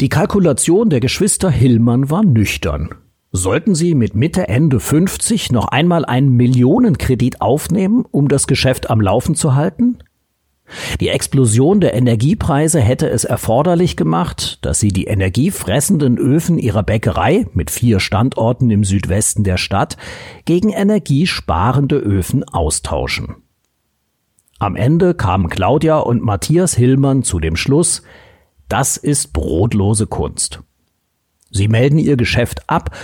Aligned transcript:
Die 0.00 0.10
Kalkulation 0.10 0.90
der 0.90 1.00
Geschwister 1.00 1.50
Hillmann 1.50 2.10
war 2.10 2.22
nüchtern. 2.22 2.90
Sollten 3.32 3.74
sie 3.74 3.94
mit 3.94 4.14
Mitte 4.14 4.46
Ende 4.46 4.78
50 4.78 5.52
noch 5.52 5.68
einmal 5.68 6.04
einen 6.04 6.36
Millionenkredit 6.36 7.40
aufnehmen, 7.40 8.04
um 8.10 8.28
das 8.28 8.46
Geschäft 8.46 8.90
am 8.90 9.00
Laufen 9.00 9.34
zu 9.34 9.54
halten? 9.54 9.98
Die 11.00 11.08
Explosion 11.08 11.80
der 11.80 11.94
Energiepreise 11.94 12.78
hätte 12.78 13.08
es 13.08 13.24
erforderlich 13.24 13.96
gemacht, 13.96 14.58
dass 14.60 14.80
sie 14.80 14.88
die 14.88 15.04
energiefressenden 15.04 16.18
Öfen 16.18 16.58
ihrer 16.58 16.82
Bäckerei 16.82 17.46
mit 17.54 17.70
vier 17.70 17.98
Standorten 17.98 18.70
im 18.70 18.84
Südwesten 18.84 19.44
der 19.44 19.56
Stadt 19.56 19.96
gegen 20.44 20.70
energiesparende 20.70 21.96
Öfen 21.96 22.44
austauschen. 22.44 23.36
Am 24.58 24.76
Ende 24.76 25.14
kamen 25.14 25.48
Claudia 25.48 25.98
und 25.98 26.22
Matthias 26.22 26.74
Hillmann 26.74 27.22
zu 27.22 27.38
dem 27.38 27.56
Schluss, 27.56 28.02
das 28.68 28.96
ist 28.96 29.32
brotlose 29.32 30.06
Kunst. 30.06 30.60
Sie 31.50 31.68
melden 31.68 31.98
ihr 31.98 32.16
Geschäft 32.16 32.68
ab, 32.68 32.96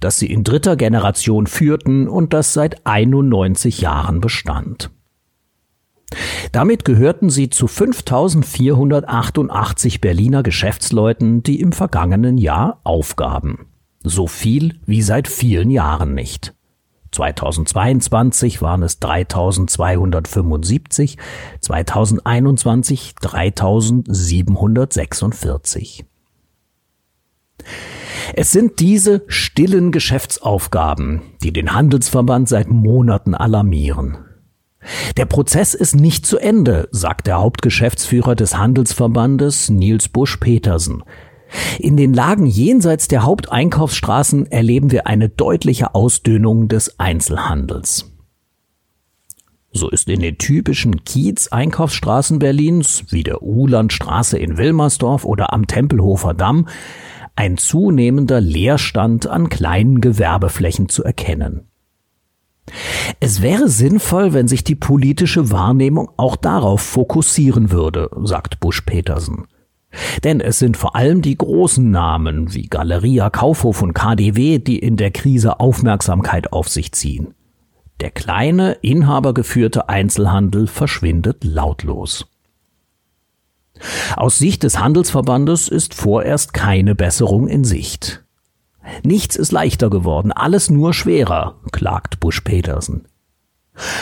das 0.00 0.18
sie 0.18 0.30
in 0.30 0.44
dritter 0.44 0.76
Generation 0.76 1.46
führten 1.46 2.08
und 2.08 2.32
das 2.32 2.52
seit 2.52 2.86
91 2.86 3.80
Jahren 3.80 4.20
bestand. 4.20 4.90
Damit 6.52 6.84
gehörten 6.84 7.30
sie 7.30 7.50
zu 7.50 7.66
5488 7.66 10.00
Berliner 10.00 10.42
Geschäftsleuten, 10.42 11.42
die 11.42 11.60
im 11.60 11.72
vergangenen 11.72 12.38
Jahr 12.38 12.80
aufgaben. 12.84 13.66
So 14.02 14.28
viel 14.28 14.78
wie 14.86 15.02
seit 15.02 15.26
vielen 15.26 15.70
Jahren 15.70 16.14
nicht. 16.14 16.54
2022 17.16 18.60
waren 18.60 18.82
es 18.82 19.00
3275, 19.00 21.16
2021 21.60 23.14
3746. 23.14 26.04
Es 28.34 28.52
sind 28.52 28.80
diese 28.80 29.24
stillen 29.28 29.92
Geschäftsaufgaben, 29.92 31.22
die 31.42 31.54
den 31.54 31.72
Handelsverband 31.72 32.50
seit 32.50 32.68
Monaten 32.68 33.34
alarmieren. 33.34 34.18
Der 35.16 35.24
Prozess 35.24 35.72
ist 35.74 35.96
nicht 35.96 36.26
zu 36.26 36.36
Ende, 36.38 36.90
sagt 36.92 37.26
der 37.26 37.40
Hauptgeschäftsführer 37.40 38.34
des 38.34 38.58
Handelsverbandes 38.58 39.70
Niels 39.70 40.10
Busch-Petersen. 40.10 41.02
In 41.78 41.96
den 41.96 42.14
Lagen 42.14 42.46
jenseits 42.46 43.08
der 43.08 43.22
Haupteinkaufsstraßen 43.22 44.50
erleben 44.50 44.90
wir 44.90 45.06
eine 45.06 45.28
deutliche 45.28 45.94
Ausdünnung 45.94 46.68
des 46.68 46.98
Einzelhandels. 46.98 48.12
So 49.72 49.90
ist 49.90 50.08
in 50.08 50.20
den 50.20 50.38
typischen 50.38 51.04
Kiez-Einkaufsstraßen 51.04 52.38
Berlins, 52.38 53.04
wie 53.10 53.22
der 53.22 53.42
Uhlandstraße 53.42 54.38
in 54.38 54.56
Wilmersdorf 54.56 55.24
oder 55.24 55.52
am 55.52 55.66
Tempelhofer 55.66 56.32
Damm, 56.32 56.66
ein 57.34 57.58
zunehmender 57.58 58.40
Leerstand 58.40 59.26
an 59.26 59.50
kleinen 59.50 60.00
Gewerbeflächen 60.00 60.88
zu 60.88 61.04
erkennen. 61.04 61.68
Es 63.20 63.42
wäre 63.42 63.68
sinnvoll, 63.68 64.32
wenn 64.32 64.48
sich 64.48 64.64
die 64.64 64.74
politische 64.74 65.50
Wahrnehmung 65.50 66.10
auch 66.16 66.36
darauf 66.36 66.80
fokussieren 66.80 67.70
würde, 67.70 68.10
sagt 68.24 68.60
Busch-Petersen. 68.60 69.46
Denn 70.24 70.40
es 70.40 70.58
sind 70.58 70.76
vor 70.76 70.96
allem 70.96 71.22
die 71.22 71.36
großen 71.36 71.90
Namen 71.90 72.52
wie 72.54 72.66
Galeria 72.66 73.30
Kaufhof 73.30 73.82
und 73.82 73.94
KDW, 73.94 74.58
die 74.58 74.78
in 74.78 74.96
der 74.96 75.10
Krise 75.10 75.60
Aufmerksamkeit 75.60 76.52
auf 76.52 76.68
sich 76.68 76.92
ziehen. 76.92 77.34
Der 78.00 78.10
kleine, 78.10 78.72
inhabergeführte 78.82 79.88
Einzelhandel 79.88 80.66
verschwindet 80.66 81.44
lautlos. 81.44 82.26
Aus 84.16 84.38
Sicht 84.38 84.62
des 84.62 84.78
Handelsverbandes 84.78 85.68
ist 85.68 85.94
vorerst 85.94 86.52
keine 86.54 86.94
Besserung 86.94 87.48
in 87.48 87.64
Sicht. 87.64 88.24
Nichts 89.02 89.36
ist 89.36 89.52
leichter 89.52 89.90
geworden, 89.90 90.32
alles 90.32 90.70
nur 90.70 90.94
schwerer, 90.94 91.56
klagt 91.72 92.20
Busch-Petersen. 92.20 93.06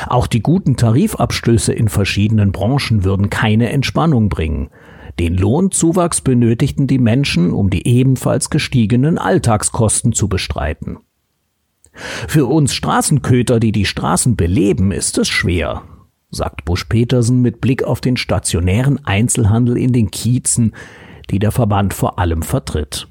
Auch 0.06 0.26
die 0.26 0.42
guten 0.42 0.76
Tarifabstöße 0.76 1.72
in 1.72 1.88
verschiedenen 1.88 2.52
Branchen 2.52 3.04
würden 3.04 3.30
keine 3.30 3.70
Entspannung 3.70 4.28
bringen. 4.28 4.70
Den 5.18 5.36
Lohnzuwachs 5.36 6.20
benötigten 6.20 6.86
die 6.86 6.98
Menschen, 6.98 7.52
um 7.52 7.70
die 7.70 7.86
ebenfalls 7.86 8.50
gestiegenen 8.50 9.18
Alltagskosten 9.18 10.12
zu 10.12 10.28
bestreiten. 10.28 10.98
Für 11.92 12.46
uns 12.46 12.74
Straßenköter, 12.74 13.60
die 13.60 13.70
die 13.70 13.86
Straßen 13.86 14.34
beleben, 14.34 14.90
ist 14.90 15.16
es 15.18 15.28
schwer, 15.28 15.82
sagt 16.30 16.64
Busch-Petersen 16.64 17.40
mit 17.40 17.60
Blick 17.60 17.84
auf 17.84 18.00
den 18.00 18.16
stationären 18.16 19.04
Einzelhandel 19.04 19.78
in 19.78 19.92
den 19.92 20.10
Kiezen, 20.10 20.74
die 21.30 21.38
der 21.38 21.52
Verband 21.52 21.94
vor 21.94 22.18
allem 22.18 22.42
vertritt. 22.42 23.06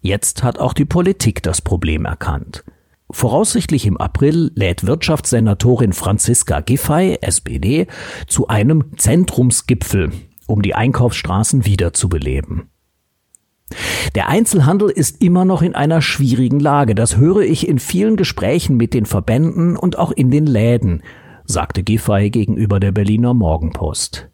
Jetzt 0.00 0.42
hat 0.42 0.58
auch 0.58 0.72
die 0.72 0.84
Politik 0.84 1.42
das 1.42 1.60
Problem 1.60 2.04
erkannt. 2.04 2.64
Voraussichtlich 3.10 3.86
im 3.86 3.98
April 3.98 4.52
lädt 4.54 4.86
Wirtschaftssenatorin 4.86 5.92
Franziska 5.92 6.60
Giffey, 6.60 7.18
SPD, 7.20 7.86
zu 8.26 8.48
einem 8.48 8.96
Zentrumsgipfel, 8.96 10.12
um 10.46 10.62
die 10.62 10.74
Einkaufsstraßen 10.74 11.64
wiederzubeleben. 11.64 12.68
Der 14.14 14.28
Einzelhandel 14.28 14.90
ist 14.90 15.22
immer 15.22 15.44
noch 15.44 15.62
in 15.62 15.74
einer 15.74 16.02
schwierigen 16.02 16.60
Lage, 16.60 16.94
das 16.94 17.16
höre 17.16 17.40
ich 17.40 17.66
in 17.66 17.78
vielen 17.78 18.16
Gesprächen 18.16 18.76
mit 18.76 18.94
den 18.94 19.06
Verbänden 19.06 19.76
und 19.76 19.98
auch 19.98 20.12
in 20.12 20.30
den 20.30 20.46
Läden, 20.46 21.02
sagte 21.44 21.82
Giffey 21.82 22.30
gegenüber 22.30 22.80
der 22.80 22.92
Berliner 22.92 23.34
Morgenpost. 23.34 24.28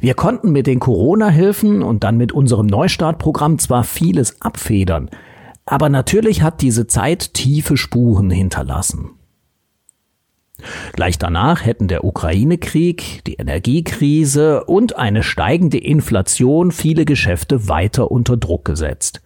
Wir 0.00 0.14
konnten 0.14 0.52
mit 0.52 0.66
den 0.66 0.78
Corona-Hilfen 0.78 1.82
und 1.82 2.04
dann 2.04 2.16
mit 2.16 2.32
unserem 2.32 2.66
Neustartprogramm 2.66 3.58
zwar 3.58 3.82
vieles 3.84 4.40
abfedern, 4.40 5.10
aber 5.64 5.88
natürlich 5.88 6.42
hat 6.42 6.60
diese 6.62 6.86
Zeit 6.86 7.34
tiefe 7.34 7.76
Spuren 7.76 8.30
hinterlassen. 8.30 9.15
Gleich 10.92 11.18
danach 11.18 11.64
hätten 11.64 11.88
der 11.88 12.04
Ukraine-Krieg, 12.04 13.22
die 13.26 13.34
Energiekrise 13.34 14.64
und 14.64 14.96
eine 14.96 15.22
steigende 15.22 15.78
Inflation 15.78 16.72
viele 16.72 17.04
Geschäfte 17.04 17.68
weiter 17.68 18.10
unter 18.10 18.36
Druck 18.36 18.64
gesetzt. 18.64 19.20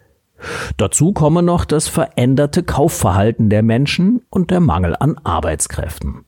Dazu 0.77 1.13
komme 1.13 1.43
noch 1.43 1.65
das 1.65 1.87
veränderte 1.87 2.63
Kaufverhalten 2.63 3.49
der 3.49 3.63
Menschen 3.63 4.21
und 4.29 4.51
der 4.51 4.59
Mangel 4.59 4.95
an 4.99 5.17
Arbeitskräften. 5.23 6.25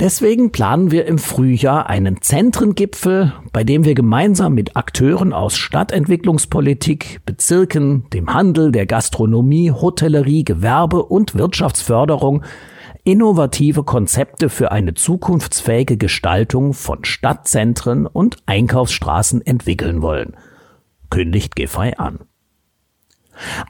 Deswegen 0.00 0.50
planen 0.50 0.90
wir 0.90 1.06
im 1.06 1.18
Frühjahr 1.18 1.88
einen 1.88 2.22
Zentrengipfel, 2.22 3.34
bei 3.52 3.62
dem 3.62 3.84
wir 3.84 3.94
gemeinsam 3.94 4.54
mit 4.54 4.76
Akteuren 4.76 5.32
aus 5.32 5.56
Stadtentwicklungspolitik, 5.56 7.20
Bezirken, 7.24 8.08
dem 8.10 8.32
Handel, 8.32 8.72
der 8.72 8.86
Gastronomie, 8.86 9.70
Hotellerie, 9.70 10.44
Gewerbe 10.44 11.04
und 11.04 11.36
Wirtschaftsförderung 11.36 12.42
innovative 13.04 13.82
Konzepte 13.84 14.48
für 14.48 14.72
eine 14.72 14.94
zukunftsfähige 14.94 15.96
Gestaltung 15.96 16.72
von 16.72 17.04
Stadtzentren 17.04 18.06
und 18.06 18.36
Einkaufsstraßen 18.46 19.44
entwickeln 19.44 20.02
wollen, 20.02 20.36
kündigt 21.10 21.56
Giffey 21.56 21.94
an. 21.96 22.20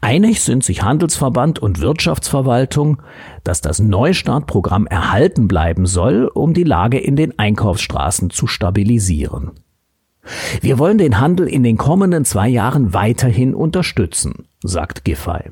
Einig 0.01 0.41
sind 0.43 0.65
sich 0.65 0.83
Handelsverband 0.83 1.59
und 1.61 1.81
Wirtschaftsverwaltung, 1.81 3.01
dass 3.45 3.61
das 3.61 3.79
Neustartprogramm 3.79 4.87
erhalten 4.87 5.49
bleiben 5.49 5.87
soll, 5.87 6.27
um 6.27 6.53
die 6.53 6.65
Lage 6.65 6.99
in 6.99 7.17
den 7.17 7.39
Einkaufsstraßen 7.39 8.31
zu 8.31 8.47
stabilisieren. 8.47 9.53
Wir 10.61 10.79
wollen 10.79 10.99
den 10.99 11.21
Handel 11.21 11.49
in 11.49 11.63
den 11.63 11.79
kommenden 11.79 12.25
zwei 12.25 12.49
Jahren 12.49 12.93
weiterhin 12.93 13.55
unterstützen, 13.55 14.47
sagt 14.63 15.05
Giffey. 15.05 15.51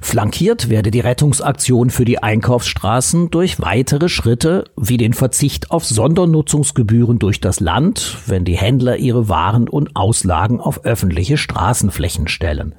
Flankiert 0.00 0.68
werde 0.68 0.90
die 0.90 1.00
Rettungsaktion 1.00 1.90
für 1.90 2.04
die 2.04 2.22
Einkaufsstraßen 2.22 3.30
durch 3.30 3.60
weitere 3.60 4.08
Schritte 4.08 4.64
wie 4.76 4.96
den 4.96 5.12
Verzicht 5.12 5.70
auf 5.70 5.84
Sondernutzungsgebühren 5.84 7.18
durch 7.18 7.40
das 7.40 7.60
Land, 7.60 8.18
wenn 8.26 8.44
die 8.44 8.56
Händler 8.56 8.96
ihre 8.96 9.28
Waren 9.28 9.68
und 9.68 9.96
Auslagen 9.96 10.60
auf 10.60 10.84
öffentliche 10.84 11.36
Straßenflächen 11.36 12.28
stellen. 12.28 12.74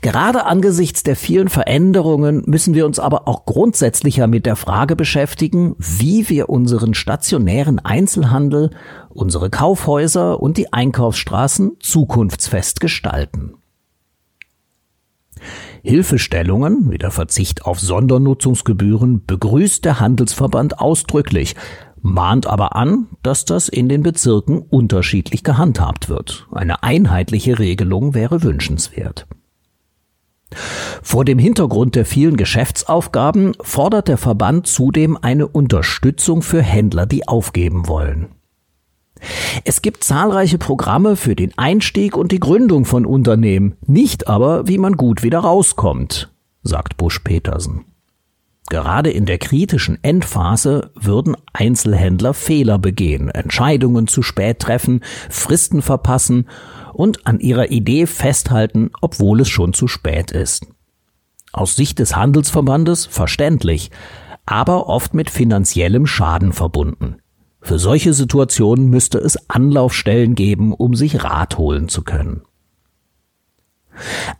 Gerade 0.00 0.46
angesichts 0.46 1.02
der 1.02 1.16
vielen 1.16 1.48
Veränderungen 1.48 2.42
müssen 2.46 2.74
wir 2.74 2.86
uns 2.86 2.98
aber 2.98 3.28
auch 3.28 3.46
grundsätzlicher 3.46 4.26
mit 4.26 4.46
der 4.46 4.56
Frage 4.56 4.96
beschäftigen, 4.96 5.76
wie 5.78 6.28
wir 6.28 6.48
unseren 6.48 6.94
stationären 6.94 7.78
Einzelhandel, 7.78 8.70
unsere 9.10 9.50
Kaufhäuser 9.50 10.40
und 10.40 10.56
die 10.56 10.72
Einkaufsstraßen 10.72 11.76
zukunftsfest 11.78 12.80
gestalten. 12.80 13.54
Hilfestellungen 15.84 16.90
wie 16.90 16.96
der 16.96 17.10
Verzicht 17.10 17.66
auf 17.66 17.78
Sondernutzungsgebühren 17.78 19.26
begrüßt 19.26 19.84
der 19.84 20.00
Handelsverband 20.00 20.78
ausdrücklich, 20.80 21.56
mahnt 22.00 22.46
aber 22.46 22.74
an, 22.74 23.08
dass 23.22 23.44
das 23.44 23.68
in 23.68 23.90
den 23.90 24.02
Bezirken 24.02 24.62
unterschiedlich 24.62 25.44
gehandhabt 25.44 26.08
wird. 26.08 26.46
Eine 26.50 26.82
einheitliche 26.82 27.58
Regelung 27.58 28.14
wäre 28.14 28.42
wünschenswert. 28.42 29.26
Vor 31.02 31.26
dem 31.26 31.38
Hintergrund 31.38 31.96
der 31.96 32.06
vielen 32.06 32.38
Geschäftsaufgaben 32.38 33.52
fordert 33.60 34.08
der 34.08 34.18
Verband 34.18 34.66
zudem 34.66 35.18
eine 35.20 35.46
Unterstützung 35.46 36.40
für 36.40 36.62
Händler, 36.62 37.04
die 37.04 37.28
aufgeben 37.28 37.88
wollen. 37.88 38.28
Es 39.64 39.82
gibt 39.82 40.04
zahlreiche 40.04 40.58
Programme 40.58 41.16
für 41.16 41.36
den 41.36 41.56
Einstieg 41.56 42.16
und 42.16 42.32
die 42.32 42.40
Gründung 42.40 42.84
von 42.84 43.06
Unternehmen, 43.06 43.76
nicht 43.86 44.28
aber, 44.28 44.66
wie 44.66 44.78
man 44.78 44.96
gut 44.96 45.22
wieder 45.22 45.40
rauskommt, 45.40 46.32
sagt 46.62 46.96
Busch 46.96 47.20
Petersen. 47.20 47.84
Gerade 48.70 49.10
in 49.10 49.26
der 49.26 49.38
kritischen 49.38 50.02
Endphase 50.02 50.90
würden 50.94 51.36
Einzelhändler 51.52 52.32
Fehler 52.32 52.78
begehen, 52.78 53.28
Entscheidungen 53.28 54.06
zu 54.06 54.22
spät 54.22 54.58
treffen, 54.58 55.02
Fristen 55.28 55.82
verpassen 55.82 56.48
und 56.94 57.26
an 57.26 57.40
ihrer 57.40 57.70
Idee 57.70 58.06
festhalten, 58.06 58.90
obwohl 59.02 59.42
es 59.42 59.48
schon 59.48 59.74
zu 59.74 59.86
spät 59.86 60.30
ist. 60.30 60.66
Aus 61.52 61.76
Sicht 61.76 61.98
des 61.98 62.16
Handelsverbandes 62.16 63.06
verständlich, 63.06 63.90
aber 64.46 64.88
oft 64.88 65.14
mit 65.14 65.30
finanziellem 65.30 66.06
Schaden 66.06 66.52
verbunden. 66.52 67.16
Für 67.64 67.78
solche 67.78 68.12
Situationen 68.12 68.90
müsste 68.90 69.16
es 69.16 69.48
Anlaufstellen 69.48 70.34
geben, 70.34 70.74
um 70.74 70.94
sich 70.94 71.24
Rat 71.24 71.56
holen 71.56 71.88
zu 71.88 72.02
können. 72.02 72.42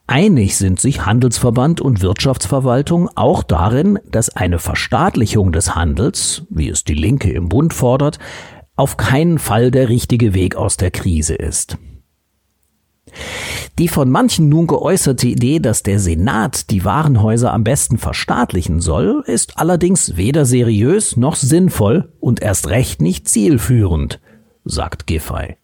Einig 0.06 0.59
sind 0.59 0.79
sich 0.79 1.06
Handelsverband 1.06 1.81
und 1.81 2.03
Wirtschaftsverwaltung 2.03 3.09
auch 3.15 3.43
darin, 3.43 3.99
dass 4.11 4.29
eine 4.29 4.59
Verstaatlichung 4.59 5.53
des 5.53 5.75
Handels, 5.75 6.43
wie 6.50 6.69
es 6.69 6.85
die 6.85 6.93
Linke 6.93 7.32
im 7.32 7.49
Bund 7.49 7.73
fordert, 7.73 8.19
auf 8.76 8.99
keinen 8.99 9.38
Fall 9.38 9.70
der 9.70 9.88
richtige 9.88 10.35
Weg 10.35 10.56
aus 10.56 10.77
der 10.77 10.91
Krise 10.91 11.35
ist. 11.35 11.79
Die 13.79 13.89
von 13.89 14.11
manchen 14.11 14.49
nun 14.49 14.67
geäußerte 14.67 15.27
Idee, 15.27 15.59
dass 15.59 15.83
der 15.83 15.99
Senat 15.99 16.71
die 16.71 16.85
Warenhäuser 16.85 17.53
am 17.53 17.65
besten 17.65 17.99
verstaatlichen 17.99 18.81
soll, 18.81 19.25
ist 19.27 19.59
allerdings 19.59 20.17
weder 20.17 20.45
seriös 20.45 21.17
noch 21.17 21.37
sinnvoll 21.37 22.13
und 22.21 22.41
erst 22.41 22.69
recht 22.69 23.03
nicht 23.03 23.29
zielführend, 23.29 24.21
sagt 24.65 25.07
Giffey. 25.07 25.57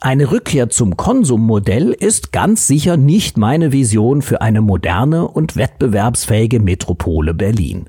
Eine 0.00 0.30
Rückkehr 0.30 0.68
zum 0.68 0.96
Konsummodell 0.96 1.90
ist 1.90 2.30
ganz 2.32 2.66
sicher 2.66 2.96
nicht 2.96 3.38
meine 3.38 3.72
Vision 3.72 4.20
für 4.22 4.42
eine 4.42 4.60
moderne 4.60 5.26
und 5.26 5.56
wettbewerbsfähige 5.56 6.60
Metropole 6.60 7.32
Berlin. 7.32 7.88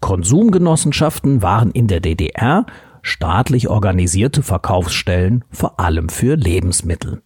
Konsumgenossenschaften 0.00 1.42
waren 1.42 1.70
in 1.70 1.86
der 1.86 2.00
DDR 2.00 2.66
staatlich 3.08 3.68
organisierte 3.68 4.42
Verkaufsstellen 4.42 5.44
vor 5.50 5.80
allem 5.80 6.08
für 6.08 6.36
Lebensmittel. 6.36 7.22